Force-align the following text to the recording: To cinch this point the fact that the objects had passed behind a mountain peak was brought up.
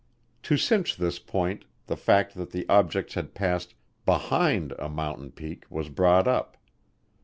To 0.41 0.57
cinch 0.57 0.97
this 0.97 1.19
point 1.19 1.63
the 1.85 1.95
fact 1.95 2.33
that 2.33 2.49
the 2.49 2.67
objects 2.67 3.13
had 3.13 3.35
passed 3.35 3.75
behind 4.03 4.73
a 4.79 4.89
mountain 4.89 5.29
peak 5.31 5.65
was 5.69 5.89
brought 5.89 6.27
up. 6.27 6.57